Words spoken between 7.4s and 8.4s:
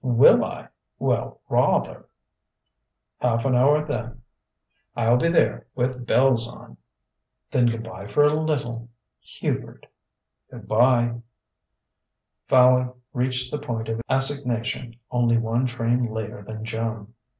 "Then good bye for a